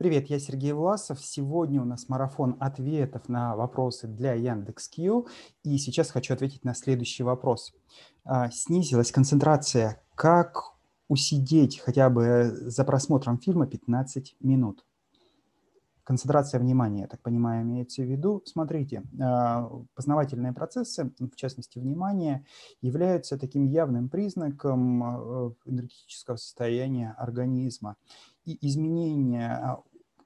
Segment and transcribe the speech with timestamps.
[0.00, 1.20] Привет, я Сергей Власов.
[1.20, 5.26] Сегодня у нас марафон ответов на вопросы для Яндекс.Кью.
[5.62, 7.74] И сейчас хочу ответить на следующий вопрос.
[8.24, 10.02] А, снизилась концентрация.
[10.14, 10.72] Как
[11.08, 14.86] усидеть хотя бы за просмотром фильма 15 минут?
[16.02, 18.42] Концентрация внимания, я так понимаю, имеется в виду.
[18.46, 22.46] Смотрите, а, познавательные процессы, в частности, внимание,
[22.80, 27.96] являются таким явным признаком а, энергетического состояния организма.
[28.46, 29.76] И изменение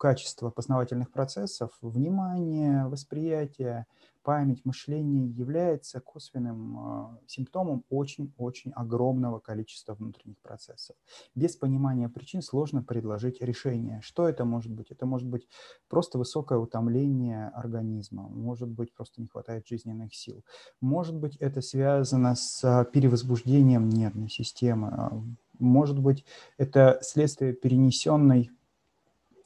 [0.05, 3.87] качество познавательных процессов, внимание, восприятие,
[4.23, 10.95] память, мышление является косвенным э, симптомом очень-очень огромного количества внутренних процессов.
[11.35, 14.03] Без понимания причин сложно предложить решение.
[14.03, 14.91] Что это может быть?
[14.91, 15.49] Это может быть
[15.89, 20.45] просто высокое утомление организма, может быть просто не хватает жизненных сил,
[20.83, 25.25] может быть это связано с перевозбуждением нервной системы,
[25.59, 26.27] может быть
[26.59, 28.51] это следствие перенесенной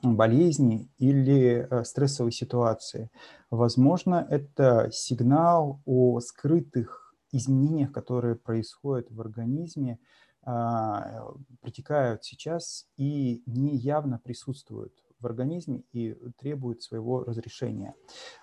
[0.03, 3.11] болезни или э, стрессовой ситуации.
[3.51, 9.99] Возможно, это сигнал о скрытых изменениях, которые происходят в организме,
[10.43, 11.27] а,
[11.61, 17.95] протекают сейчас и неявно присутствуют в организме и требуют своего разрешения.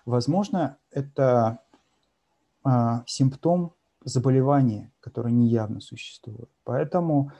[0.05, 1.61] Возможно, это
[2.63, 6.49] а, симптом заболевания, которое неявно существует.
[6.63, 7.31] Поэтому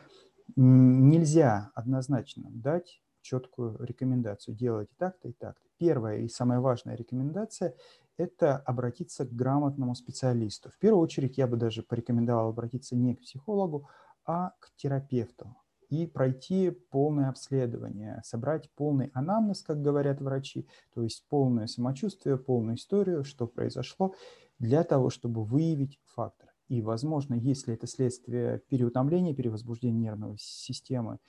[0.56, 4.56] нельзя однозначно дать четкую рекомендацию.
[4.56, 5.68] Делайте так-то и так-то.
[5.78, 7.76] Первая и самая важная рекомендация–
[8.18, 10.70] это обратиться к грамотному специалисту.
[10.70, 13.90] В первую очередь я бы даже порекомендовал обратиться не к психологу,
[14.26, 15.56] а к терапевту
[15.90, 22.78] и пройти полное обследование, собрать полный анамнез, как говорят врачи, то есть полное самочувствие, полную
[22.78, 24.16] историю, что произошло,
[24.58, 26.50] для того, чтобы выявить фактор.
[26.68, 31.20] И, возможно, если это следствие переутомления, перевозбуждения нервной системы,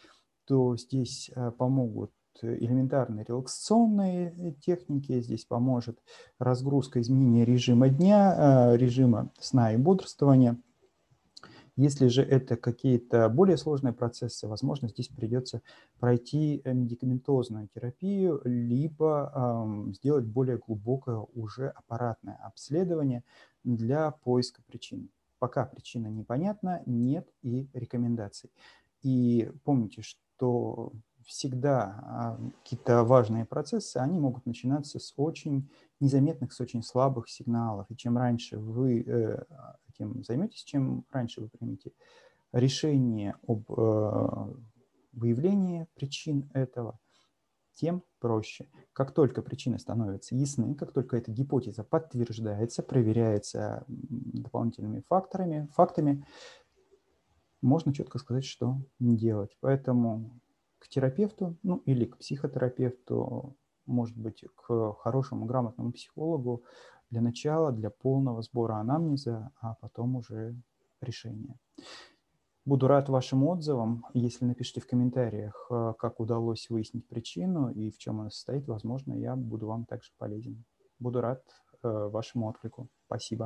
[0.46, 5.98] то здесь э, помогут элементарные релаксационные техники, здесь поможет
[6.38, 10.60] разгрузка изменения режима дня, э, режима сна и бодрствования.
[11.78, 15.60] Если же это какие-то более сложные процессы, возможно, здесь придется
[15.98, 19.30] пройти медикаментозную терапию, либо
[19.88, 23.24] э, сделать более глубокое уже аппаратное обследование
[23.62, 25.10] для поиска причин.
[25.38, 28.50] Пока причина непонятна, нет и рекомендаций.
[29.02, 30.92] И помните, что то
[31.24, 35.68] всегда а, какие-то важные процессы, они могут начинаться с очень
[36.00, 37.86] незаметных, с очень слабых сигналов.
[37.90, 39.44] И чем раньше вы э,
[39.88, 41.92] этим займетесь, чем раньше вы примете
[42.52, 44.54] решение об э,
[45.12, 46.98] выявлении причин этого,
[47.74, 48.68] тем проще.
[48.92, 56.24] Как только причины становятся ясны, как только эта гипотеза подтверждается, проверяется дополнительными факторами, фактами,
[57.66, 59.56] можно четко сказать, что делать.
[59.60, 60.40] Поэтому
[60.78, 63.56] к терапевту, ну или к психотерапевту,
[63.86, 66.64] может быть, к хорошему, грамотному психологу
[67.10, 70.56] для начала, для полного сбора анамнеза, а потом уже
[71.00, 71.56] решение.
[72.64, 74.04] Буду рад вашим отзывам.
[74.12, 79.12] Если напишите в комментариях, э, как удалось выяснить причину и в чем она состоит, возможно,
[79.12, 80.64] я буду вам также полезен.
[80.98, 81.44] Буду рад
[81.84, 82.88] э, вашему отклику.
[83.06, 83.44] Спасибо.